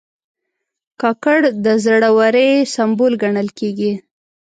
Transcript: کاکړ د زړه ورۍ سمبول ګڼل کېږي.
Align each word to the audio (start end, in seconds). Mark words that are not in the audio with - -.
کاکړ 1.01 1.39
د 1.65 1.67
زړه 1.83 2.09
ورۍ 2.17 2.51
سمبول 2.75 3.13
ګڼل 3.23 3.47
کېږي. 3.59 3.93